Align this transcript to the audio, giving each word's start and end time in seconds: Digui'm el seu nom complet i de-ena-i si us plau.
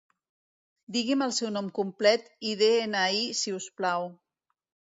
Digui'm 0.95 1.25
el 1.25 1.33
seu 1.41 1.51
nom 1.59 1.69
complet 1.81 2.33
i 2.53 2.57
de-ena-i 2.65 3.23
si 3.43 3.55
us 3.59 3.71
plau. 3.83 4.13